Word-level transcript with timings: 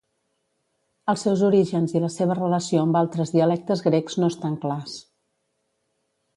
Els 1.13 1.25
seus 1.27 1.43
orígens 1.49 1.93
i 1.97 2.01
la 2.07 2.09
seva 2.15 2.39
relació 2.41 2.87
amb 2.87 2.99
altres 3.03 3.35
dialectes 3.37 3.87
grecs 3.91 4.21
no 4.25 4.33
estan 4.35 4.59
clars. 4.67 4.99